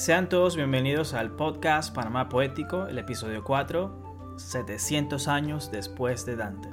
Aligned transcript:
Sean 0.00 0.30
todos 0.30 0.56
bienvenidos 0.56 1.12
al 1.12 1.30
podcast 1.30 1.94
Panamá 1.94 2.30
Poético, 2.30 2.86
el 2.86 2.96
episodio 2.96 3.44
4, 3.44 4.34
700 4.38 5.28
años 5.28 5.70
después 5.70 6.24
de 6.24 6.36
Dante. 6.36 6.70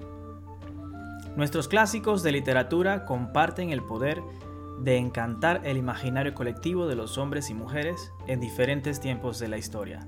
Nuestros 1.35 1.67
clásicos 1.67 2.23
de 2.23 2.31
literatura 2.31 3.03
comparten 3.03 3.71
el 3.71 3.83
poder 3.83 4.21
de 4.79 4.95
encantar 4.95 5.59
el 5.65 5.75
imaginario 5.75 6.33
colectivo 6.33 6.87
de 6.87 6.95
los 6.95 7.17
hombres 7.17 7.49
y 7.49 7.53
mujeres 7.53 8.13
en 8.27 8.39
diferentes 8.39 9.01
tiempos 9.01 9.39
de 9.39 9.49
la 9.49 9.57
historia. 9.57 10.07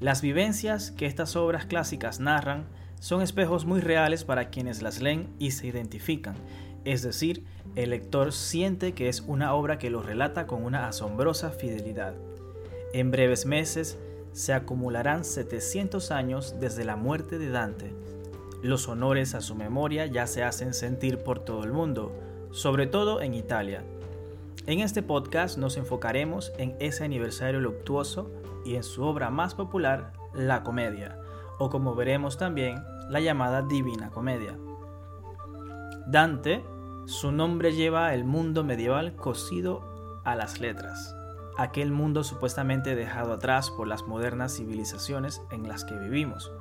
Las 0.00 0.22
vivencias 0.22 0.92
que 0.92 1.04
estas 1.04 1.36
obras 1.36 1.66
clásicas 1.66 2.20
narran 2.20 2.64
son 3.00 3.20
espejos 3.20 3.66
muy 3.66 3.82
reales 3.82 4.24
para 4.24 4.48
quienes 4.48 4.80
las 4.80 5.02
leen 5.02 5.28
y 5.38 5.50
se 5.50 5.66
identifican, 5.66 6.36
es 6.86 7.02
decir, 7.02 7.44
el 7.74 7.90
lector 7.90 8.32
siente 8.32 8.94
que 8.94 9.10
es 9.10 9.20
una 9.20 9.52
obra 9.52 9.76
que 9.76 9.90
lo 9.90 10.00
relata 10.00 10.46
con 10.46 10.64
una 10.64 10.88
asombrosa 10.88 11.50
fidelidad. 11.50 12.14
En 12.96 13.10
breves 13.10 13.44
meses 13.44 13.98
se 14.32 14.54
acumularán 14.54 15.26
700 15.26 16.10
años 16.10 16.54
desde 16.60 16.82
la 16.82 16.96
muerte 16.96 17.38
de 17.38 17.50
Dante. 17.50 17.94
Los 18.62 18.88
honores 18.88 19.34
a 19.34 19.42
su 19.42 19.54
memoria 19.54 20.06
ya 20.06 20.26
se 20.26 20.42
hacen 20.42 20.72
sentir 20.72 21.18
por 21.18 21.40
todo 21.40 21.62
el 21.64 21.74
mundo, 21.74 22.10
sobre 22.52 22.86
todo 22.86 23.20
en 23.20 23.34
Italia. 23.34 23.84
En 24.64 24.80
este 24.80 25.02
podcast 25.02 25.58
nos 25.58 25.76
enfocaremos 25.76 26.54
en 26.56 26.74
ese 26.80 27.04
aniversario 27.04 27.60
luctuoso 27.60 28.30
y 28.64 28.76
en 28.76 28.82
su 28.82 29.04
obra 29.04 29.28
más 29.28 29.54
popular, 29.54 30.14
la 30.34 30.62
comedia, 30.62 31.20
o 31.58 31.68
como 31.68 31.94
veremos 31.94 32.38
también, 32.38 32.82
la 33.10 33.20
llamada 33.20 33.60
Divina 33.60 34.08
Comedia. 34.08 34.56
Dante, 36.06 36.64
su 37.04 37.30
nombre 37.30 37.74
lleva 37.74 38.14
el 38.14 38.24
mundo 38.24 38.64
medieval 38.64 39.14
cosido 39.16 40.22
a 40.24 40.34
las 40.34 40.60
letras, 40.60 41.14
aquel 41.56 41.90
mundo 41.90 42.24
supuestamente 42.24 42.94
dejado 42.94 43.32
atrás 43.32 43.70
por 43.70 43.88
las 43.88 44.06
modernas 44.06 44.56
civilizaciones 44.56 45.40
en 45.50 45.68
las 45.68 45.84
que 45.84 45.96
vivimos. 45.96 46.52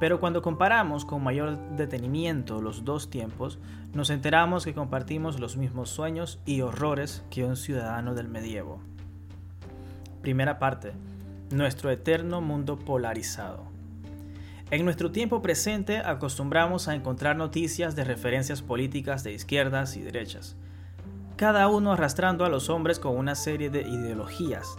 Pero 0.00 0.18
cuando 0.18 0.42
comparamos 0.42 1.04
con 1.04 1.22
mayor 1.22 1.56
detenimiento 1.76 2.60
los 2.60 2.84
dos 2.84 3.08
tiempos, 3.08 3.58
nos 3.92 4.10
enteramos 4.10 4.64
que 4.64 4.74
compartimos 4.74 5.38
los 5.38 5.56
mismos 5.56 5.90
sueños 5.90 6.40
y 6.44 6.62
horrores 6.62 7.24
que 7.30 7.44
un 7.44 7.56
ciudadano 7.56 8.14
del 8.14 8.28
medievo. 8.28 8.80
Primera 10.22 10.58
parte. 10.58 10.92
Nuestro 11.50 11.90
eterno 11.90 12.40
mundo 12.40 12.78
polarizado. 12.78 13.72
En 14.72 14.86
nuestro 14.86 15.12
tiempo 15.12 15.42
presente 15.42 15.98
acostumbramos 15.98 16.88
a 16.88 16.94
encontrar 16.94 17.36
noticias 17.36 17.94
de 17.94 18.04
referencias 18.04 18.62
políticas 18.62 19.22
de 19.22 19.34
izquierdas 19.34 19.98
y 19.98 20.00
derechas, 20.00 20.56
cada 21.36 21.68
uno 21.68 21.92
arrastrando 21.92 22.44
a 22.44 22.48
los 22.48 22.70
hombres 22.70 22.98
con 22.98 23.16
una 23.16 23.34
serie 23.34 23.70
de 23.70 23.82
ideologías. 23.82 24.76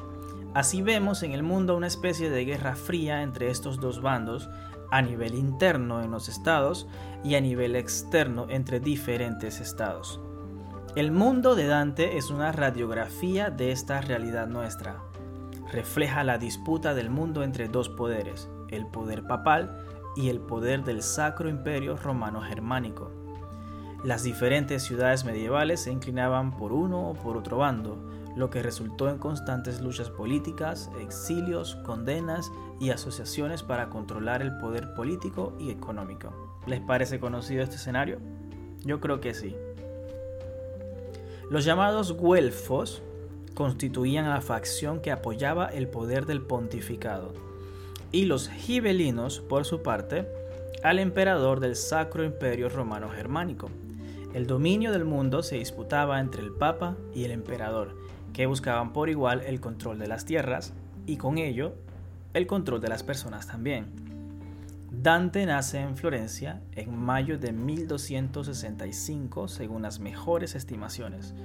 Así 0.53 0.81
vemos 0.81 1.23
en 1.23 1.31
el 1.31 1.43
mundo 1.43 1.75
una 1.75 1.87
especie 1.87 2.29
de 2.29 2.45
guerra 2.45 2.75
fría 2.75 3.23
entre 3.23 3.49
estos 3.49 3.79
dos 3.79 4.01
bandos 4.01 4.49
a 4.91 5.01
nivel 5.01 5.33
interno 5.33 6.03
en 6.03 6.11
los 6.11 6.29
estados 6.29 6.87
y 7.23 7.33
a 7.33 7.41
nivel 7.41 7.75
externo 7.75 8.45
entre 8.49 8.79
diferentes 8.79 9.59
estados. 9.59 10.19
El 10.95 11.11
mundo 11.11 11.55
de 11.55 11.65
Dante 11.65 12.17
es 12.17 12.29
una 12.29 12.51
radiografía 12.51 13.49
de 13.49 13.71
esta 13.71 13.99
realidad 14.01 14.45
nuestra. 14.45 15.01
Refleja 15.71 16.23
la 16.23 16.37
disputa 16.37 16.93
del 16.93 17.09
mundo 17.09 17.41
entre 17.41 17.67
dos 17.67 17.89
poderes, 17.89 18.47
el 18.69 18.85
poder 18.85 19.25
papal 19.25 19.75
y 20.15 20.29
el 20.29 20.39
poder 20.39 20.83
del 20.83 21.01
Sacro 21.01 21.49
Imperio 21.49 21.97
Romano 21.97 22.41
Germánico. 22.41 23.22
Las 24.03 24.23
diferentes 24.23 24.83
ciudades 24.83 25.23
medievales 25.23 25.79
se 25.81 25.91
inclinaban 25.91 26.57
por 26.57 26.73
uno 26.73 27.09
o 27.09 27.13
por 27.13 27.37
otro 27.37 27.57
bando, 27.57 27.97
lo 28.35 28.49
que 28.49 28.61
resultó 28.61 29.09
en 29.09 29.17
constantes 29.17 29.79
luchas 29.79 30.09
políticas, 30.09 30.91
exilios, 30.99 31.75
condenas 31.85 32.51
y 32.81 32.89
asociaciones 32.89 33.63
para 33.63 33.89
controlar 33.89 34.41
el 34.41 34.58
poder 34.58 34.93
político 34.93 35.55
y 35.58 35.71
económico. 35.71 36.33
¿Les 36.67 36.81
parece 36.81 37.21
conocido 37.21 37.63
este 37.63 37.77
escenario? 37.77 38.19
Yo 38.83 38.99
creo 38.99 39.21
que 39.21 39.33
sí. 39.33 39.55
Los 41.49 41.63
llamados 41.63 42.11
güelfos 42.11 43.02
constituían 43.53 44.30
la 44.30 44.42
facción 44.42 44.99
que 44.99 45.11
apoyaba 45.11 45.67
el 45.67 45.87
poder 45.87 46.25
del 46.25 46.42
pontificado, 46.42 47.33
y 48.11 48.25
los 48.25 48.49
gibelinos, 48.49 49.39
por 49.39 49.63
su 49.63 49.81
parte, 49.81 50.27
al 50.83 50.99
emperador 50.99 51.61
del 51.61 51.77
Sacro 51.77 52.25
Imperio 52.25 52.67
Romano 52.67 53.09
Germánico. 53.09 53.69
El 54.33 54.48
dominio 54.48 54.92
del 54.92 55.05
mundo 55.05 55.44
se 55.44 55.58
disputaba 55.58 56.20
entre 56.20 56.42
el 56.42 56.52
Papa 56.52 56.98
y 57.14 57.23
el 57.23 57.30
emperador, 57.30 57.95
que 58.33 58.48
buscaban 58.48 58.92
por 58.92 59.10
igual 59.10 59.42
el 59.42 59.61
control 59.61 59.99
de 59.99 60.08
las 60.08 60.26
tierras 60.26 60.73
y 61.05 61.17
con 61.17 61.38
ello 61.38 61.76
el 62.33 62.48
control 62.48 62.82
de 62.82 62.88
las 62.88 63.04
personas 63.04 63.45
también. 63.45 63.86
Dante 64.89 65.45
nace 65.45 65.82
en 65.82 65.95
Florencia 65.95 66.61
en 66.72 66.98
mayo 66.98 67.38
de 67.38 67.52
1265 67.52 69.48
según 69.48 69.83
las 69.83 69.99
mejores 69.99 70.55
estimaciones. 70.55 71.36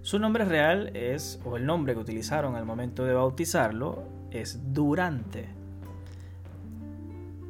Su 0.00 0.18
nombre 0.18 0.46
real 0.46 0.96
es, 0.96 1.38
o 1.44 1.58
el 1.58 1.66
nombre 1.66 1.92
que 1.92 2.00
utilizaron 2.00 2.56
al 2.56 2.64
momento 2.64 3.04
de 3.04 3.12
bautizarlo, 3.12 4.04
es 4.30 4.72
Durante. 4.72 5.50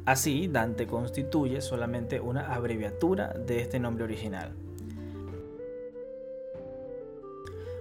Así, 0.03 0.49
Dante 0.49 0.87
constituye 0.87 1.61
solamente 1.61 2.19
una 2.19 2.53
abreviatura 2.53 3.29
de 3.29 3.61
este 3.61 3.79
nombre 3.79 4.03
original. 4.03 4.51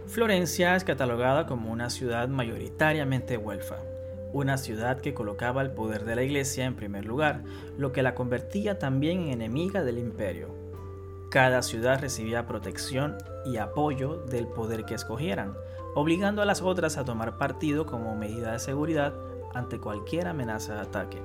Florencia 0.09 0.75
es 0.75 0.85
catalogada 0.85 1.45
como 1.45 1.71
una 1.71 1.91
ciudad 1.91 2.29
mayoritariamente 2.29 3.37
huelfa, 3.37 3.77
una 4.33 4.57
ciudad 4.57 5.03
que 5.03 5.13
colocaba 5.13 5.61
el 5.61 5.71
poder 5.71 6.07
de 6.07 6.17
la 6.17 6.23
iglesia 6.23 6.65
en 6.65 6.77
primer 6.77 7.05
lugar, 7.05 7.43
lo 7.77 7.93
que 7.93 8.03
la 8.03 8.15
convertía 8.15 8.79
también 8.79 9.25
en 9.25 9.33
enemiga 9.33 9.85
del 9.85 9.99
imperio. 9.99 10.49
Cada 11.31 11.61
ciudad 11.61 12.01
recibía 12.01 12.47
protección 12.47 13.19
y 13.45 13.59
apoyo 13.59 14.17
del 14.31 14.47
poder 14.47 14.87
que 14.87 14.95
escogieran, 14.95 15.53
obligando 15.95 16.41
a 16.41 16.47
las 16.47 16.63
otras 16.63 16.97
a 16.97 17.05
tomar 17.05 17.37
partido 17.37 17.85
como 17.85 18.17
medida 18.17 18.53
de 18.53 18.61
seguridad 18.61 19.13
ante 19.53 19.79
cualquier 19.79 20.27
amenaza 20.27 20.77
de 20.77 20.81
ataque. 20.81 21.19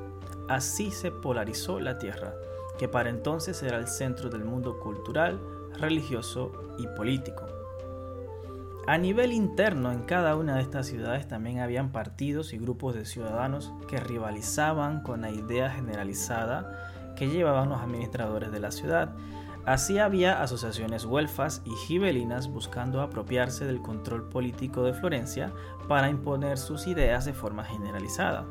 Así 0.50 0.92
se 0.92 1.10
polarizó 1.10 1.80
la 1.80 1.98
tierra, 2.00 2.36
que 2.78 2.90
para 2.90 3.10
entonces 3.10 3.64
era 3.64 3.78
el 3.78 3.88
centro 3.88 4.30
del 4.30 4.44
mundo 4.44 4.78
cultural, 4.82 5.40
religioso 5.80 6.52
y 6.78 6.86
político. 6.88 7.63
A 8.86 8.98
nivel 8.98 9.32
interno, 9.32 9.94
en 9.94 10.04
cada 10.04 10.36
una 10.36 10.56
de 10.56 10.62
estas 10.62 10.88
ciudades 10.88 11.26
también 11.26 11.60
habían 11.60 11.94
partidos 11.94 12.52
y 12.52 12.58
grupos 12.58 12.96
de 12.96 13.06
ciudadanos 13.06 13.72
que 13.88 13.98
rivalizaban 13.98 15.04
con 15.04 15.22
la 15.22 15.32
idea 15.32 15.70
generalizada 15.70 16.92
que 17.16 17.30
llevaban 17.30 17.70
los 17.70 17.80
administradores 17.80 18.52
de 18.52 18.60
la 18.60 18.72
ciudad. 18.72 19.14
Así 19.66 20.00
había 20.00 20.42
asociaciones 20.42 21.06
güelfas 21.06 21.62
y 21.64 21.72
gibelinas 21.88 22.50
buscando 22.50 23.02
apropiarse 23.02 23.64
del 23.64 23.82
control 23.82 24.28
político 24.28 24.84
de 24.84 24.94
Florencia 24.94 25.54
para 25.88 26.10
imponer 26.10 26.58
sus 26.58 26.86
ideas 26.86 27.24
de 27.24 27.34
forma 27.34 27.64
generalizada. 27.64 28.46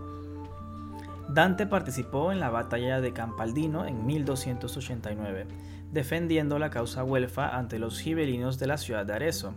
Dante 1.29 1.67
participó 1.67 2.33
en 2.33 2.41
la 2.41 2.49
batalla 2.49 3.03
de 3.03 3.13
Campaldino 3.13 3.85
en 3.85 4.07
1289, 4.07 5.47
defendiendo 5.93 6.59
la 6.59 6.71
causa 6.71 7.03
güelfa 7.03 7.55
ante 7.57 7.79
los 7.79 8.01
gibelinos 8.01 8.59
de 8.59 8.67
la 8.67 8.79
ciudad 8.79 9.05
de 9.05 9.13
Arezzo. 9.13 9.53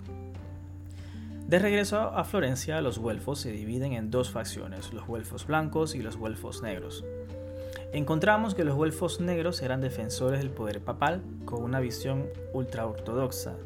De 1.48 1.60
regreso 1.60 2.00
a 2.00 2.24
Florencia, 2.24 2.82
los 2.82 2.98
güelfos 2.98 3.40
se 3.40 3.52
dividen 3.52 3.94
en 3.94 4.10
dos 4.10 4.32
facciones, 4.32 4.92
los 4.94 5.06
güelfos 5.06 5.46
blancos 5.46 5.94
y 5.94 6.02
los 6.02 6.18
güelfos 6.18 6.64
negros. 6.64 7.06
Encontramos 7.94 8.56
que 8.56 8.64
los 8.64 8.74
güelfos 8.74 9.20
negros 9.22 9.62
eran 9.62 9.80
defensores 9.80 10.40
del 10.40 10.50
poder 10.50 10.82
papal 10.82 11.22
con 11.46 11.62
una 11.62 11.80
visión 11.80 12.26
ultraortodoxa, 12.54 13.58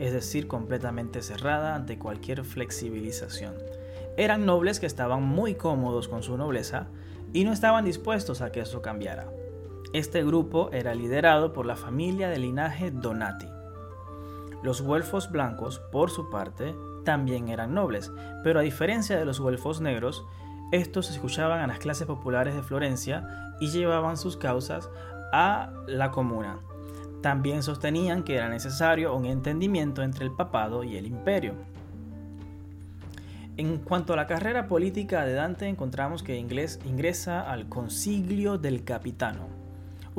es 0.00 0.12
decir, 0.12 0.48
completamente 0.48 1.22
cerrada 1.22 1.76
ante 1.76 1.96
cualquier 1.96 2.44
flexibilización. 2.44 3.54
Eran 4.16 4.44
nobles 4.44 4.80
que 4.80 4.86
estaban 4.86 5.22
muy 5.22 5.54
cómodos 5.54 6.08
con 6.08 6.24
su 6.24 6.36
nobleza 6.36 6.88
y 7.32 7.44
no 7.44 7.52
estaban 7.52 7.84
dispuestos 7.84 8.40
a 8.40 8.50
que 8.50 8.62
eso 8.62 8.82
cambiara. 8.82 9.30
Este 9.92 10.24
grupo 10.24 10.70
era 10.72 10.92
liderado 10.92 11.52
por 11.52 11.66
la 11.66 11.76
familia 11.76 12.30
de 12.30 12.40
linaje 12.40 12.90
Donati. 12.90 13.46
Los 14.64 14.82
güelfos 14.82 15.30
blancos, 15.30 15.78
por 15.92 16.10
su 16.10 16.30
parte, 16.30 16.74
también 17.08 17.48
eran 17.48 17.72
nobles, 17.72 18.12
pero 18.44 18.60
a 18.60 18.62
diferencia 18.62 19.16
de 19.16 19.24
los 19.24 19.40
güelfos 19.40 19.80
negros, 19.80 20.26
estos 20.72 21.10
escuchaban 21.10 21.60
a 21.60 21.66
las 21.66 21.78
clases 21.78 22.06
populares 22.06 22.54
de 22.54 22.62
Florencia 22.62 23.26
y 23.60 23.68
llevaban 23.68 24.18
sus 24.18 24.36
causas 24.36 24.90
a 25.32 25.72
la 25.86 26.10
comuna. 26.10 26.58
También 27.22 27.62
sostenían 27.62 28.24
que 28.24 28.34
era 28.34 28.50
necesario 28.50 29.14
un 29.14 29.24
entendimiento 29.24 30.02
entre 30.02 30.26
el 30.26 30.32
papado 30.32 30.84
y 30.84 30.98
el 30.98 31.06
imperio. 31.06 31.54
En 33.56 33.78
cuanto 33.78 34.12
a 34.12 34.16
la 34.16 34.26
carrera 34.26 34.68
política 34.68 35.24
de 35.24 35.32
Dante, 35.32 35.66
encontramos 35.66 36.22
que 36.22 36.36
ingresa 36.36 37.40
al 37.40 37.70
Consiglio 37.70 38.58
del 38.58 38.84
Capitano, 38.84 39.46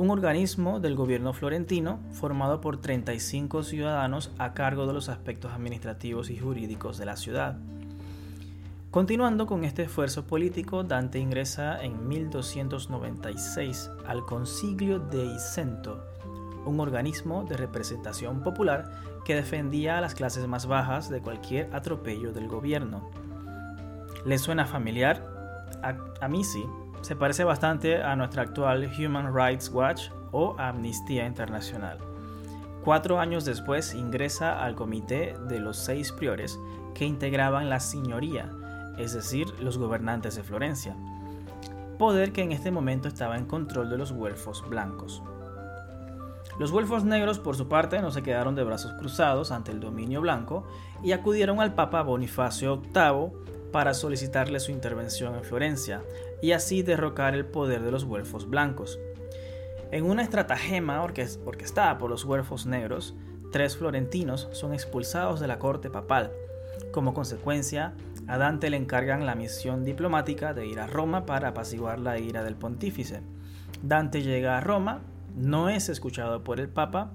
un 0.00 0.08
organismo 0.08 0.80
del 0.80 0.96
gobierno 0.96 1.34
florentino 1.34 2.00
formado 2.12 2.62
por 2.62 2.80
35 2.80 3.62
ciudadanos 3.62 4.32
a 4.38 4.54
cargo 4.54 4.86
de 4.86 4.94
los 4.94 5.10
aspectos 5.10 5.52
administrativos 5.52 6.30
y 6.30 6.38
jurídicos 6.38 6.96
de 6.96 7.04
la 7.04 7.18
ciudad. 7.18 7.58
Continuando 8.90 9.46
con 9.46 9.62
este 9.62 9.82
esfuerzo 9.82 10.26
político, 10.26 10.84
Dante 10.84 11.18
ingresa 11.18 11.82
en 11.82 12.08
1296 12.08 13.90
al 14.06 14.24
Concilio 14.24 15.00
de 15.00 15.26
Isento, 15.26 16.02
un 16.64 16.80
organismo 16.80 17.44
de 17.44 17.58
representación 17.58 18.42
popular 18.42 18.90
que 19.26 19.34
defendía 19.34 19.98
a 19.98 20.00
las 20.00 20.14
clases 20.14 20.46
más 20.46 20.64
bajas 20.64 21.10
de 21.10 21.20
cualquier 21.20 21.68
atropello 21.74 22.32
del 22.32 22.48
gobierno. 22.48 23.10
¿Le 24.24 24.38
suena 24.38 24.64
familiar? 24.64 25.28
A, 25.82 26.28
mí 26.28 26.42
sí. 26.42 26.64
Se 27.02 27.16
parece 27.16 27.44
bastante 27.44 28.02
a 28.02 28.14
nuestra 28.14 28.42
actual 28.42 28.90
Human 28.98 29.34
Rights 29.34 29.70
Watch 29.70 30.10
o 30.32 30.54
Amnistía 30.58 31.26
Internacional. 31.26 31.98
Cuatro 32.84 33.18
años 33.18 33.44
después 33.44 33.94
ingresa 33.94 34.62
al 34.62 34.74
comité 34.74 35.34
de 35.48 35.60
los 35.60 35.76
seis 35.76 36.12
priores 36.12 36.58
que 36.94 37.04
integraban 37.04 37.68
la 37.68 37.80
señoría, 37.80 38.50
es 38.98 39.12
decir, 39.12 39.46
los 39.60 39.78
gobernantes 39.78 40.36
de 40.36 40.42
Florencia, 40.42 40.94
poder 41.98 42.32
que 42.32 42.42
en 42.42 42.52
este 42.52 42.70
momento 42.70 43.08
estaba 43.08 43.36
en 43.36 43.46
control 43.46 43.90
de 43.90 43.98
los 43.98 44.12
güelfos 44.12 44.64
blancos. 44.68 45.22
Los 46.58 46.72
güelfos 46.72 47.04
negros, 47.04 47.38
por 47.38 47.56
su 47.56 47.68
parte, 47.68 48.00
no 48.02 48.10
se 48.10 48.22
quedaron 48.22 48.54
de 48.54 48.64
brazos 48.64 48.92
cruzados 48.94 49.50
ante 49.50 49.72
el 49.72 49.80
dominio 49.80 50.20
blanco 50.20 50.66
y 51.02 51.12
acudieron 51.12 51.60
al 51.60 51.74
Papa 51.74 52.02
Bonifacio 52.02 52.82
VIII 52.82 53.59
para 53.70 53.94
solicitarle 53.94 54.60
su 54.60 54.72
intervención 54.72 55.34
en 55.34 55.44
Florencia 55.44 56.02
y 56.42 56.52
así 56.52 56.82
derrocar 56.82 57.34
el 57.34 57.46
poder 57.46 57.82
de 57.82 57.90
los 57.90 58.04
güelfos 58.04 58.48
blancos. 58.48 58.98
En 59.90 60.04
una 60.04 60.22
estratagema 60.22 61.02
orquestada 61.02 61.98
por 61.98 62.10
los 62.10 62.24
güelfos 62.24 62.66
negros, 62.66 63.14
tres 63.50 63.76
florentinos 63.76 64.48
son 64.52 64.72
expulsados 64.72 65.40
de 65.40 65.48
la 65.48 65.58
corte 65.58 65.90
papal. 65.90 66.30
Como 66.92 67.14
consecuencia, 67.14 67.94
a 68.28 68.38
Dante 68.38 68.70
le 68.70 68.76
encargan 68.76 69.26
la 69.26 69.34
misión 69.34 69.84
diplomática 69.84 70.54
de 70.54 70.66
ir 70.66 70.78
a 70.78 70.86
Roma 70.86 71.26
para 71.26 71.48
apaciguar 71.48 71.98
la 71.98 72.18
ira 72.18 72.44
del 72.44 72.54
pontífice. 72.54 73.22
Dante 73.82 74.22
llega 74.22 74.56
a 74.56 74.60
Roma, 74.60 75.00
no 75.36 75.68
es 75.68 75.88
escuchado 75.88 76.44
por 76.44 76.60
el 76.60 76.68
Papa, 76.68 77.12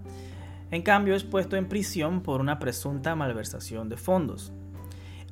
en 0.71 0.81
cambio 0.81 1.15
es 1.15 1.23
puesto 1.23 1.55
en 1.55 1.69
prisión 1.69 2.21
por 2.21 2.41
una 2.41 2.59
presunta 2.59 3.15
malversación 3.15 3.87
de 3.87 3.97
fondos. 3.97 4.51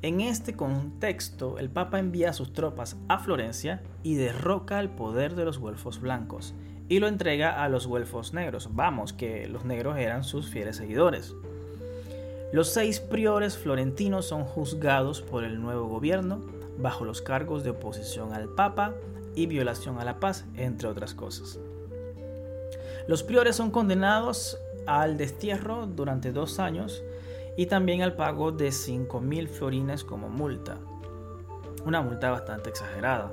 En 0.04 0.20
este 0.20 0.52
contexto, 0.52 1.58
el 1.58 1.70
Papa 1.70 1.98
envía 1.98 2.28
a 2.28 2.34
sus 2.34 2.52
tropas 2.52 2.98
a 3.08 3.20
Florencia 3.20 3.82
y 4.02 4.16
derroca 4.16 4.78
el 4.78 4.90
poder 4.90 5.34
de 5.34 5.46
los 5.46 5.56
güelfos 5.56 5.98
blancos 5.98 6.52
y 6.90 6.98
lo 6.98 7.08
entrega 7.08 7.64
a 7.64 7.70
los 7.70 7.86
güelfos 7.86 8.34
negros. 8.34 8.68
Vamos, 8.72 9.14
que 9.14 9.48
los 9.48 9.64
negros 9.64 9.96
eran 9.96 10.22
sus 10.22 10.50
fieles 10.50 10.76
seguidores. 10.76 11.34
Los 12.52 12.68
seis 12.68 13.00
priores 13.00 13.56
florentinos 13.56 14.26
son 14.26 14.44
juzgados 14.44 15.22
por 15.22 15.42
el 15.42 15.58
nuevo 15.62 15.88
gobierno 15.88 16.42
bajo 16.76 17.06
los 17.06 17.22
cargos 17.22 17.64
de 17.64 17.70
oposición 17.70 18.34
al 18.34 18.50
Papa 18.50 18.92
y 19.34 19.46
violación 19.46 19.98
a 19.98 20.04
la 20.04 20.20
paz, 20.20 20.44
entre 20.54 20.86
otras 20.86 21.14
cosas. 21.14 21.58
Los 23.08 23.22
priores 23.22 23.56
son 23.56 23.70
condenados 23.70 24.58
al 24.86 25.16
destierro 25.16 25.86
durante 25.86 26.30
dos 26.30 26.58
años 26.58 27.02
y 27.56 27.66
también 27.66 28.02
al 28.02 28.16
pago 28.16 28.52
de 28.52 28.68
5.000 28.68 29.48
florines 29.48 30.04
como 30.04 30.28
multa. 30.28 30.78
Una 31.84 32.00
multa 32.00 32.30
bastante 32.30 32.70
exagerada. 32.70 33.32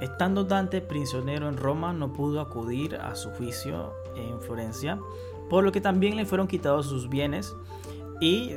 Estando 0.00 0.44
Dante 0.44 0.80
prisionero 0.80 1.48
en 1.48 1.56
Roma 1.56 1.92
no 1.92 2.12
pudo 2.12 2.40
acudir 2.40 2.96
a 2.96 3.14
su 3.14 3.30
juicio 3.30 3.94
en 4.16 4.40
Florencia, 4.40 4.98
por 5.48 5.64
lo 5.64 5.72
que 5.72 5.80
también 5.80 6.16
le 6.16 6.26
fueron 6.26 6.48
quitados 6.48 6.86
sus 6.86 7.08
bienes 7.08 7.54
y 8.20 8.52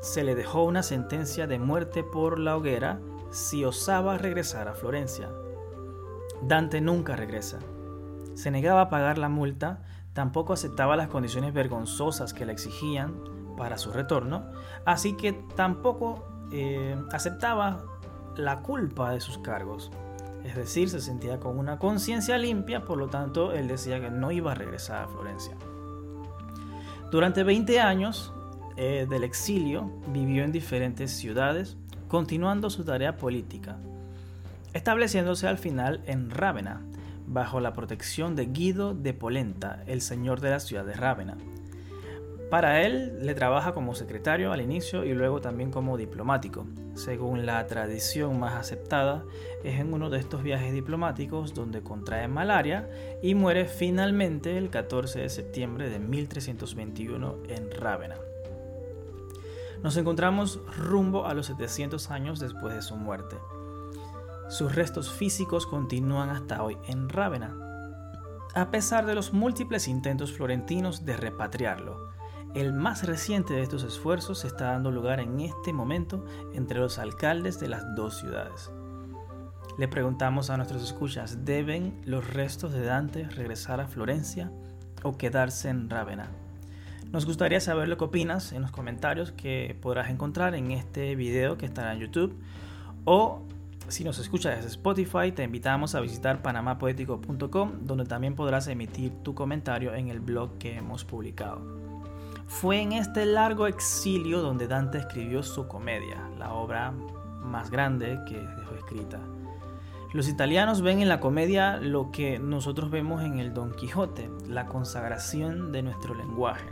se 0.00 0.22
le 0.22 0.34
dejó 0.34 0.62
una 0.62 0.82
sentencia 0.82 1.46
de 1.46 1.58
muerte 1.58 2.04
por 2.04 2.38
la 2.38 2.56
hoguera 2.56 3.00
si 3.30 3.64
osaba 3.64 4.18
regresar 4.18 4.68
a 4.68 4.74
Florencia. 4.74 5.30
Dante 6.42 6.80
nunca 6.80 7.16
regresa. 7.16 7.58
Se 8.34 8.50
negaba 8.50 8.82
a 8.82 8.88
pagar 8.88 9.18
la 9.18 9.28
multa, 9.28 9.82
tampoco 10.12 10.52
aceptaba 10.52 10.96
las 10.96 11.08
condiciones 11.08 11.52
vergonzosas 11.52 12.32
que 12.32 12.46
le 12.46 12.52
exigían 12.52 13.35
para 13.56 13.78
su 13.78 13.92
retorno, 13.92 14.44
así 14.84 15.16
que 15.16 15.32
tampoco 15.54 16.26
eh, 16.52 16.96
aceptaba 17.12 17.84
la 18.36 18.60
culpa 18.60 19.12
de 19.12 19.20
sus 19.20 19.38
cargos. 19.38 19.90
Es 20.44 20.54
decir, 20.54 20.88
se 20.88 21.00
sentía 21.00 21.40
con 21.40 21.58
una 21.58 21.78
conciencia 21.78 22.38
limpia, 22.38 22.84
por 22.84 22.98
lo 22.98 23.08
tanto, 23.08 23.52
él 23.52 23.66
decía 23.66 24.00
que 24.00 24.10
no 24.10 24.30
iba 24.30 24.52
a 24.52 24.54
regresar 24.54 25.04
a 25.04 25.08
Florencia. 25.08 25.56
Durante 27.10 27.42
20 27.42 27.80
años 27.80 28.32
eh, 28.76 29.06
del 29.08 29.24
exilio, 29.24 29.90
vivió 30.08 30.44
en 30.44 30.52
diferentes 30.52 31.10
ciudades, 31.10 31.76
continuando 32.08 32.70
su 32.70 32.84
tarea 32.84 33.16
política, 33.16 33.78
estableciéndose 34.72 35.48
al 35.48 35.58
final 35.58 36.02
en 36.06 36.30
Rávena, 36.30 36.82
bajo 37.26 37.58
la 37.60 37.72
protección 37.72 38.36
de 38.36 38.46
Guido 38.46 38.94
de 38.94 39.14
Polenta, 39.14 39.82
el 39.86 40.00
señor 40.00 40.40
de 40.40 40.50
la 40.50 40.60
ciudad 40.60 40.84
de 40.84 40.94
Rávena. 40.94 41.36
Para 42.50 42.82
él 42.82 43.18
le 43.26 43.34
trabaja 43.34 43.74
como 43.74 43.96
secretario 43.96 44.52
al 44.52 44.60
inicio 44.60 45.04
y 45.04 45.12
luego 45.14 45.40
también 45.40 45.72
como 45.72 45.96
diplomático. 45.96 46.64
Según 46.94 47.44
la 47.44 47.66
tradición 47.66 48.38
más 48.38 48.54
aceptada, 48.54 49.24
es 49.64 49.80
en 49.80 49.92
uno 49.92 50.10
de 50.10 50.20
estos 50.20 50.44
viajes 50.44 50.72
diplomáticos 50.72 51.54
donde 51.54 51.82
contrae 51.82 52.28
malaria 52.28 52.88
y 53.20 53.34
muere 53.34 53.64
finalmente 53.64 54.56
el 54.58 54.70
14 54.70 55.20
de 55.20 55.28
septiembre 55.28 55.90
de 55.90 55.98
1321 55.98 57.36
en 57.48 57.70
Rávena. 57.72 58.14
Nos 59.82 59.96
encontramos 59.96 60.60
rumbo 60.78 61.26
a 61.26 61.34
los 61.34 61.46
700 61.46 62.12
años 62.12 62.38
después 62.38 62.74
de 62.74 62.82
su 62.82 62.96
muerte. 62.96 63.36
Sus 64.48 64.76
restos 64.76 65.10
físicos 65.10 65.66
continúan 65.66 66.30
hasta 66.30 66.62
hoy 66.62 66.78
en 66.86 67.08
Rávena, 67.08 67.56
a 68.54 68.70
pesar 68.70 69.04
de 69.04 69.16
los 69.16 69.32
múltiples 69.32 69.88
intentos 69.88 70.32
florentinos 70.32 71.04
de 71.04 71.16
repatriarlo. 71.16 72.05
El 72.56 72.72
más 72.72 73.04
reciente 73.06 73.52
de 73.52 73.60
estos 73.60 73.82
esfuerzos 73.82 74.46
está 74.46 74.72
dando 74.72 74.90
lugar 74.90 75.20
en 75.20 75.40
este 75.40 75.74
momento 75.74 76.24
entre 76.54 76.80
los 76.80 76.98
alcaldes 76.98 77.60
de 77.60 77.68
las 77.68 77.94
dos 77.94 78.16
ciudades. 78.16 78.70
Le 79.76 79.88
preguntamos 79.88 80.48
a 80.48 80.56
nuestros 80.56 80.82
escuchas, 80.82 81.44
¿deben 81.44 82.00
los 82.06 82.26
restos 82.32 82.72
de 82.72 82.80
Dante 82.80 83.24
regresar 83.28 83.82
a 83.82 83.86
Florencia 83.86 84.50
o 85.02 85.18
quedarse 85.18 85.68
en 85.68 85.90
Rávena? 85.90 86.30
Nos 87.12 87.26
gustaría 87.26 87.60
saber 87.60 87.88
lo 87.88 87.98
que 87.98 88.04
opinas 88.04 88.52
en 88.52 88.62
los 88.62 88.70
comentarios 88.70 89.32
que 89.32 89.76
podrás 89.82 90.08
encontrar 90.08 90.54
en 90.54 90.70
este 90.70 91.14
video 91.14 91.58
que 91.58 91.66
estará 91.66 91.92
en 91.92 92.00
YouTube 92.00 92.40
o 93.04 93.42
si 93.88 94.02
nos 94.02 94.18
escuchas 94.18 94.56
desde 94.56 94.70
Spotify, 94.70 95.30
te 95.30 95.44
invitamos 95.44 95.94
a 95.94 96.00
visitar 96.00 96.40
panamapoético.com, 96.40 97.72
donde 97.82 98.06
también 98.06 98.34
podrás 98.34 98.66
emitir 98.66 99.12
tu 99.22 99.34
comentario 99.34 99.94
en 99.94 100.08
el 100.08 100.20
blog 100.20 100.56
que 100.56 100.74
hemos 100.74 101.04
publicado. 101.04 101.85
Fue 102.46 102.80
en 102.80 102.92
este 102.92 103.26
largo 103.26 103.66
exilio 103.66 104.40
donde 104.40 104.68
Dante 104.68 104.98
escribió 104.98 105.42
su 105.42 105.66
comedia, 105.66 106.30
la 106.38 106.52
obra 106.52 106.92
más 107.42 107.70
grande 107.70 108.20
que 108.26 108.38
dejó 108.38 108.74
escrita. 108.76 109.18
Los 110.12 110.28
italianos 110.28 110.80
ven 110.80 111.00
en 111.00 111.08
la 111.08 111.20
comedia 111.20 111.76
lo 111.76 112.10
que 112.10 112.38
nosotros 112.38 112.90
vemos 112.90 113.22
en 113.22 113.40
el 113.40 113.52
Don 113.52 113.74
Quijote, 113.74 114.30
la 114.46 114.66
consagración 114.66 115.72
de 115.72 115.82
nuestro 115.82 116.14
lenguaje. 116.14 116.68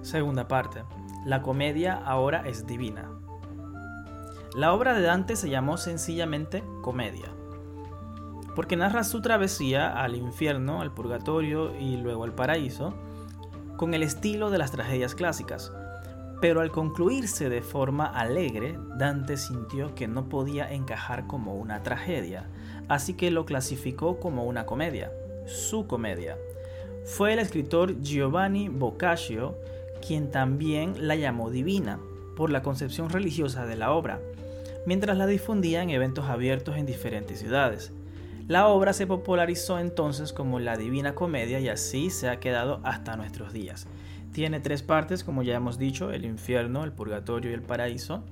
Segunda 0.00 0.48
parte. 0.48 0.84
La 1.26 1.42
comedia 1.42 1.94
ahora 1.94 2.46
es 2.46 2.66
divina. 2.66 3.10
La 4.54 4.72
obra 4.72 4.94
de 4.94 5.02
Dante 5.02 5.36
se 5.36 5.50
llamó 5.50 5.76
sencillamente 5.76 6.62
Comedia 6.82 7.41
porque 8.54 8.76
narra 8.76 9.04
su 9.04 9.20
travesía 9.20 9.88
al 9.88 10.14
infierno, 10.14 10.80
al 10.80 10.92
purgatorio 10.92 11.76
y 11.78 11.96
luego 11.96 12.24
al 12.24 12.34
paraíso, 12.34 12.94
con 13.76 13.94
el 13.94 14.02
estilo 14.02 14.50
de 14.50 14.58
las 14.58 14.72
tragedias 14.72 15.14
clásicas. 15.14 15.72
Pero 16.40 16.60
al 16.60 16.70
concluirse 16.70 17.48
de 17.48 17.62
forma 17.62 18.06
alegre, 18.06 18.78
Dante 18.96 19.36
sintió 19.36 19.94
que 19.94 20.08
no 20.08 20.28
podía 20.28 20.72
encajar 20.72 21.26
como 21.26 21.54
una 21.54 21.82
tragedia, 21.82 22.48
así 22.88 23.14
que 23.14 23.30
lo 23.30 23.46
clasificó 23.46 24.18
como 24.18 24.44
una 24.44 24.66
comedia, 24.66 25.12
su 25.46 25.86
comedia. 25.86 26.36
Fue 27.04 27.32
el 27.32 27.38
escritor 27.38 28.00
Giovanni 28.00 28.68
Boccaccio 28.68 29.56
quien 30.06 30.30
también 30.30 31.06
la 31.06 31.16
llamó 31.16 31.50
divina, 31.50 32.00
por 32.36 32.50
la 32.50 32.62
concepción 32.62 33.08
religiosa 33.10 33.66
de 33.66 33.76
la 33.76 33.92
obra, 33.92 34.20
mientras 34.84 35.16
la 35.16 35.26
difundía 35.26 35.82
en 35.82 35.90
eventos 35.90 36.28
abiertos 36.28 36.76
en 36.76 36.86
diferentes 36.86 37.38
ciudades. 37.38 37.92
La 38.48 38.66
obra 38.68 38.92
se 38.92 39.06
popularizó 39.06 39.78
entonces 39.78 40.32
como 40.32 40.58
la 40.58 40.76
Divina 40.76 41.14
Comedia 41.14 41.60
y 41.60 41.68
así 41.68 42.10
se 42.10 42.28
ha 42.28 42.40
quedado 42.40 42.80
hasta 42.82 43.16
nuestros 43.16 43.52
días. 43.52 43.86
Tiene 44.32 44.60
tres 44.60 44.82
partes, 44.82 45.24
como 45.24 45.42
ya 45.42 45.54
hemos 45.54 45.78
dicho, 45.78 46.10
el 46.10 46.24
infierno, 46.24 46.84
el 46.84 46.92
purgatorio 46.92 47.50
y 47.50 47.54
el 47.54 47.62
paraíso. 47.62 48.24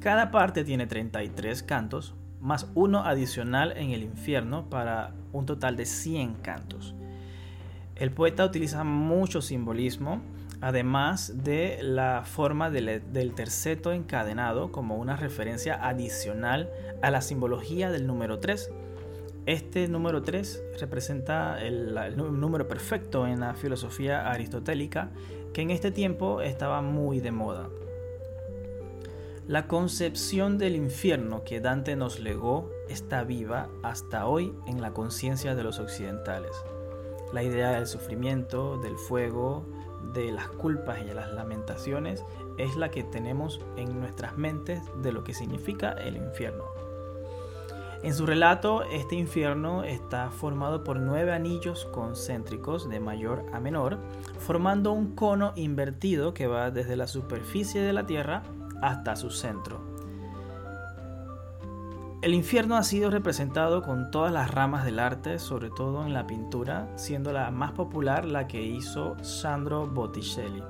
Cada 0.00 0.30
parte 0.30 0.64
tiene 0.64 0.86
33 0.86 1.62
cantos, 1.62 2.14
más 2.40 2.66
uno 2.74 3.04
adicional 3.04 3.72
en 3.76 3.90
el 3.90 4.02
infierno 4.02 4.68
para 4.68 5.14
un 5.32 5.46
total 5.46 5.76
de 5.76 5.86
100 5.86 6.34
cantos. 6.34 6.94
El 7.96 8.10
poeta 8.10 8.44
utiliza 8.44 8.84
mucho 8.84 9.40
simbolismo, 9.40 10.20
además 10.60 11.44
de 11.44 11.78
la 11.82 12.22
forma 12.24 12.70
del, 12.70 13.32
terceto 13.34 13.92
encadenado 13.92 14.72
como 14.72 14.96
una 14.96 15.16
referencia 15.16 15.74
adicional 15.74 16.70
a 17.02 17.10
la 17.10 17.20
simbología 17.20 17.90
del 17.90 18.06
número 18.06 18.40
3. 18.40 18.70
Este 19.46 19.88
número 19.88 20.22
3 20.22 20.62
representa 20.80 21.62
el, 21.62 21.94
número 22.16 22.66
perfecto 22.66 23.26
en 23.26 23.40
la 23.40 23.54
filosofía 23.54 24.30
aristotélica 24.30 25.10
que 25.52 25.60
en 25.60 25.70
este 25.70 25.90
tiempo 25.90 26.40
estaba 26.40 26.80
muy 26.80 27.20
de 27.20 27.30
moda. 27.30 27.68
La 29.46 29.66
concepción 29.66 30.56
del 30.56 30.74
infierno 30.74 31.44
que 31.44 31.60
Dante 31.60 31.94
nos 31.94 32.20
legó 32.20 32.70
está 32.88 33.22
viva 33.22 33.68
hasta 33.82 34.26
hoy 34.26 34.54
en 34.66 34.80
la 34.80 34.94
conciencia 34.94 35.54
de 35.54 35.62
los 35.62 35.78
occidentales. 35.78 36.56
La 37.34 37.42
idea 37.42 37.72
del 37.72 37.86
sufrimiento, 37.86 38.78
del 38.78 38.96
fuego, 38.96 39.66
de 40.14 40.32
las 40.32 40.48
culpas 40.48 41.02
y 41.02 41.04
de 41.04 41.14
las 41.14 41.30
lamentaciones 41.30 42.24
es 42.56 42.76
la 42.76 42.90
que 42.90 43.04
tenemos 43.04 43.60
en 43.76 44.00
nuestras 44.00 44.38
mentes 44.38 44.80
de 45.02 45.12
lo 45.12 45.22
que 45.22 45.34
significa 45.34 45.92
el 45.92 46.16
infierno. 46.16 46.83
En 48.04 48.12
su 48.12 48.26
relato, 48.26 48.82
este 48.82 49.16
infierno 49.16 49.82
está 49.82 50.28
formado 50.30 50.84
por 50.84 50.98
nueve 50.98 51.32
anillos 51.32 51.86
concéntricos 51.86 52.86
de 52.90 53.00
mayor 53.00 53.46
a 53.54 53.60
menor, 53.60 53.98
formando 54.40 54.92
un 54.92 55.14
cono 55.14 55.54
invertido 55.56 56.34
que 56.34 56.46
va 56.46 56.70
desde 56.70 56.96
la 56.96 57.06
superficie 57.06 57.80
de 57.80 57.94
la 57.94 58.04
Tierra 58.04 58.42
hasta 58.82 59.16
su 59.16 59.30
centro. 59.30 59.80
El 62.20 62.34
infierno 62.34 62.76
ha 62.76 62.82
sido 62.82 63.10
representado 63.10 63.80
con 63.80 64.10
todas 64.10 64.34
las 64.34 64.50
ramas 64.50 64.84
del 64.84 64.98
arte, 64.98 65.38
sobre 65.38 65.70
todo 65.70 66.04
en 66.04 66.12
la 66.12 66.26
pintura, 66.26 66.86
siendo 66.96 67.32
la 67.32 67.50
más 67.50 67.72
popular 67.72 68.26
la 68.26 68.46
que 68.46 68.60
hizo 68.60 69.16
Sandro 69.24 69.86
Botticelli. 69.86 70.62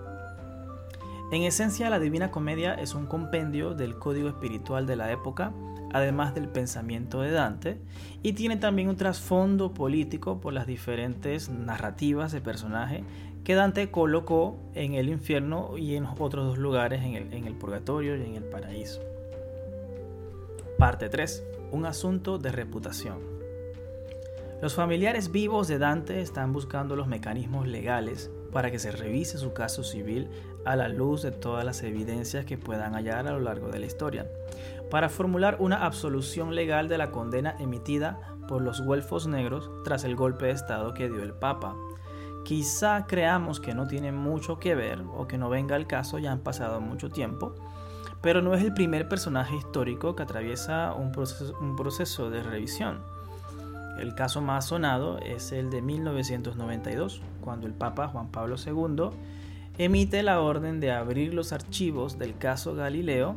En 1.33 1.43
esencia, 1.43 1.91
la 1.91 1.99
Divina 1.99 2.31
Comedia 2.31 2.75
es 2.75 2.95
un 2.95 3.07
compendio 3.07 3.75
del 3.75 3.99
código 3.99 4.29
espiritual 4.29 4.87
de 4.87 4.95
la 4.95 5.11
época, 5.11 5.53
además 5.95 6.35
del 6.35 6.49
pensamiento 6.49 7.21
de 7.21 7.31
Dante, 7.31 7.79
y 8.21 8.33
tiene 8.33 8.57
también 8.57 8.89
un 8.89 8.97
trasfondo 8.97 9.73
político 9.73 10.41
por 10.41 10.53
las 10.53 10.67
diferentes 10.67 11.49
narrativas 11.49 12.33
de 12.33 12.41
personaje 12.41 13.05
que 13.45 13.55
Dante 13.55 13.93
colocó 13.93 14.57
en 14.75 14.95
el 14.95 15.09
infierno 15.09 15.79
y 15.79 15.95
en 15.95 16.05
otros 16.05 16.47
dos 16.47 16.59
lugares, 16.59 17.05
en 17.05 17.47
el, 17.47 17.55
purgatorio 17.55 18.17
y 18.17 18.25
en 18.25 18.35
el 18.35 18.43
paraíso. 18.43 19.03
Parte 20.79 21.09
3. 21.09 21.45
Un 21.71 21.87
asunto 21.87 22.39
de 22.39 22.51
reputación. 22.51 23.21
Los 24.61 24.75
familiares 24.75 25.31
vivos 25.31 25.69
de 25.69 25.79
Dante 25.79 26.21
están 26.21 26.53
buscando 26.53 26.97
los 26.97 27.07
mecanismos 27.07 27.69
legales 27.69 28.33
para 28.51 28.71
que 28.73 28.81
se 28.81 28.91
revise 28.91 29.39
su 29.39 29.53
caso 29.53 29.85
civil 29.85 30.29
a 30.65 30.75
la 30.75 30.89
luz 30.89 31.23
de 31.23 31.33
todas 31.33 31.65
las 31.65 31.83
evidencias 31.83 32.45
que 32.45 32.57
puedan 32.57 32.95
hallar 32.95 33.27
a 33.27 33.33
lo 33.33 33.41
largo 33.41 33.69
de 33.69 33.81
la 33.81 33.87
historia, 33.87 34.27
para 34.91 35.09
formular 35.09 35.57
una 35.61 35.85
absolución 35.85 36.55
legal 36.55 36.88
de 36.88 36.99
la 36.99 37.11
condena 37.11 37.57
emitida 37.59 38.19
por 38.49 38.62
los 38.62 38.81
güelfos 38.81 39.26
negros 39.26 39.71
tras 39.85 40.05
el 40.05 40.17
golpe 40.17 40.47
de 40.47 40.53
Estado 40.53 40.95
que 40.95 41.09
dio 41.09 41.23
el 41.23 41.33
Papa, 41.33 41.75
Quizá 42.45 43.07
creamos 43.07 43.59
que 43.59 43.75
no 43.75 43.87
tiene 43.87 44.12
mucho 44.12 44.59
que 44.59 44.75
ver 44.75 45.03
o 45.17 45.26
que 45.26 45.38
no 45.38 45.49
venga 45.49 45.76
al 45.76 45.87
caso, 45.87 46.19
ya 46.19 46.31
han 46.31 46.41
pasado 46.41 46.79
mucho 46.79 47.09
tiempo, 47.09 47.55
pero 48.21 48.43
no 48.43 48.53
es 48.55 48.62
el 48.62 48.75
primer 48.75 49.09
personaje 49.09 49.57
histórico 49.57 50.14
que 50.14 50.25
atraviesa 50.25 50.93
un 50.93 51.11
proceso, 51.11 51.57
un 51.59 51.75
proceso 51.75 52.29
de 52.29 52.43
revisión. 52.43 53.00
El 53.99 54.14
caso 54.14 54.43
más 54.43 54.67
sonado 54.67 55.19
es 55.21 55.53
el 55.53 55.71
de 55.71 55.81
1992, 55.81 57.23
cuando 57.41 57.67
el 57.67 57.73
Papa 57.73 58.09
Juan 58.09 58.31
Pablo 58.31 58.57
II 58.59 59.09
emite 59.79 60.23
la 60.23 60.43
orden 60.43 60.81
de 60.81 60.93
abrir 60.93 61.33
los 61.33 61.50
archivos 61.55 62.19
del 62.19 62.37
caso 62.37 62.75
Galileo, 62.75 63.37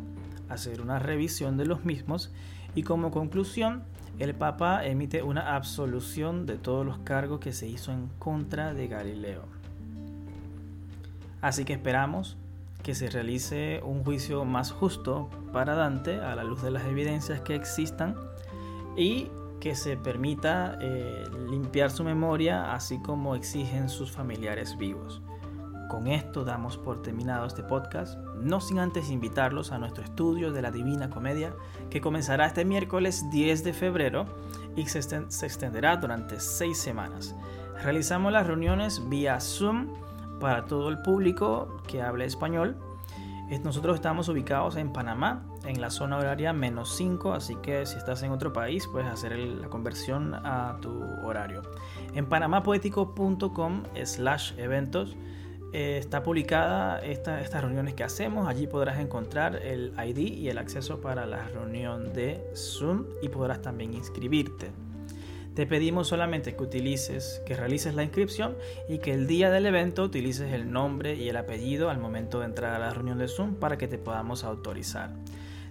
hacer 0.49 0.81
una 0.81 0.99
revisión 0.99 1.57
de 1.57 1.65
los 1.65 1.85
mismos 1.85 2.31
y 2.75 2.83
como 2.83 3.11
conclusión 3.11 3.83
el 4.19 4.33
Papa 4.33 4.85
emite 4.85 5.21
una 5.21 5.55
absolución 5.55 6.45
de 6.45 6.57
todos 6.57 6.85
los 6.85 6.97
cargos 6.99 7.39
que 7.39 7.53
se 7.53 7.67
hizo 7.67 7.91
en 7.91 8.07
contra 8.17 8.73
de 8.73 8.87
Galileo. 8.87 9.43
Así 11.41 11.65
que 11.65 11.73
esperamos 11.73 12.37
que 12.81 12.95
se 12.95 13.09
realice 13.09 13.81
un 13.83 14.03
juicio 14.03 14.43
más 14.45 14.71
justo 14.71 15.29
para 15.53 15.75
Dante 15.75 16.19
a 16.19 16.35
la 16.35 16.43
luz 16.43 16.61
de 16.63 16.71
las 16.71 16.85
evidencias 16.85 17.41
que 17.41 17.53
existan 17.53 18.15
y 18.95 19.29
que 19.59 19.75
se 19.75 19.97
permita 19.97 20.77
eh, 20.81 21.25
limpiar 21.49 21.91
su 21.91 22.03
memoria 22.03 22.73
así 22.73 22.99
como 23.01 23.35
exigen 23.35 23.89
sus 23.89 24.11
familiares 24.11 24.77
vivos. 24.77 25.21
Con 25.89 26.07
esto 26.07 26.43
damos 26.43 26.77
por 26.77 27.01
terminado 27.01 27.45
este 27.45 27.63
podcast, 27.63 28.19
no 28.41 28.61
sin 28.61 28.79
antes 28.79 29.09
invitarlos 29.09 29.71
a 29.71 29.77
nuestro 29.77 30.03
estudio 30.03 30.51
de 30.51 30.61
la 30.61 30.71
Divina 30.71 31.09
Comedia, 31.09 31.53
que 31.89 32.01
comenzará 32.01 32.45
este 32.45 32.65
miércoles 32.65 33.29
10 33.31 33.63
de 33.63 33.73
febrero 33.73 34.25
y 34.75 34.85
se, 34.87 34.99
extenderá 34.99 35.97
durante 35.97 36.39
seis 36.39 36.77
semanas. 36.77 37.35
Realizamos 37.83 38.31
las 38.31 38.47
reuniones 38.47 39.07
vía 39.09 39.39
Zoom 39.39 39.87
para 40.39 40.65
todo 40.65 40.89
el 40.89 41.01
público 41.01 41.77
que 41.87 42.01
hable 42.01 42.25
español. 42.25 42.77
Nosotros 43.63 43.95
estamos 43.95 44.27
ubicados 44.27 44.75
en 44.75 44.91
Panamá, 44.91 45.45
en 45.65 45.79
la 45.79 45.89
zona 45.89 46.17
horaria 46.17 46.51
menos 46.51 46.95
5, 46.97 47.33
así 47.33 47.55
que 47.55 47.85
si 47.85 47.97
estás 47.97 48.21
en 48.23 48.31
otro 48.31 48.51
país 48.51 48.87
puedes 48.87 49.07
hacer 49.07 49.37
la 49.37 49.69
conversión 49.69 50.33
a 50.33 50.77
tu 50.81 51.01
horario. 51.23 51.61
En 52.13 52.27
panamapoético.com 52.27 53.83
slash 54.03 54.53
eventos 54.57 55.15
eh, 55.73 55.97
está 55.97 56.23
publicada 56.23 56.99
estas 56.99 57.61
reuniones 57.61 57.93
que 57.93 58.03
hacemos. 58.03 58.47
Allí 58.47 58.67
podrás 58.67 58.99
encontrar 58.99 59.57
el 59.57 59.93
ID 59.97 60.17
y 60.17 60.49
el 60.49 60.57
acceso 60.57 61.01
para 61.01 61.25
la 61.25 61.47
reunión 61.47 62.13
de 62.13 62.43
Zoom 62.55 63.05
y 63.21 63.29
podrás 63.29 63.61
también 63.61 63.93
inscribirte. 63.93 64.71
Te 65.57 65.65
pedimos 65.65 66.07
solamente 66.07 66.55
que 66.55 66.63
utilices, 66.63 67.41
que 67.43 67.55
realices 67.55 67.95
la 67.95 68.03
inscripción 68.03 68.55
y 68.87 68.99
que 68.99 69.13
el 69.13 69.25
día 69.25 69.49
del 69.49 69.65
evento 69.65 70.03
utilices 70.03 70.53
el 70.53 70.71
nombre 70.71 71.15
y 71.15 71.29
el 71.29 71.35
apellido 71.35 71.89
al 71.89 71.97
momento 71.97 72.39
de 72.39 72.45
entrar 72.45 72.75
a 72.75 72.79
la 72.79 72.91
reunión 72.91 73.17
de 73.17 73.27
Zoom 73.27 73.55
para 73.55 73.75
que 73.75 73.87
te 73.87 73.97
podamos 73.97 74.43
autorizar. 74.43 75.09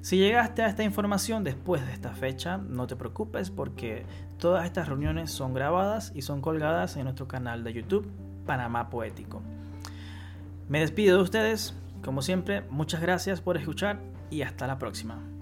Si 0.01 0.19
llegaste 0.19 0.63
a 0.63 0.69
esta 0.69 0.83
información 0.83 1.45
después 1.45 1.87
de 1.87 1.93
esta 1.93 2.15
fecha, 2.15 2.59
no 2.59 2.87
te 2.87 2.97
preocupes 2.97 3.51
porque 3.51 4.05
todas 4.39 4.65
estas 4.65 4.89
reuniones 4.89 5.31
son 5.31 5.55
grabadas 5.55 6.11
y 6.15 6.23
son 6.23 6.41
colgadas 6.41 6.97
en 6.97 7.05
nuestro 7.05 7.29
canal 7.29 7.63
de 7.63 7.73
YouTube, 7.73 8.11
Panamá 8.45 8.91
Poético. 8.91 9.41
Me 10.69 10.81
despido 10.81 11.19
de 11.19 11.23
ustedes, 11.23 11.75
como 12.03 12.23
siempre, 12.23 12.63
muchas 12.71 13.01
gracias 13.01 13.41
por 13.41 13.57
escuchar 13.57 14.01
y 14.31 14.43
hasta 14.43 14.67
la 14.67 14.79
próxima. 14.79 15.36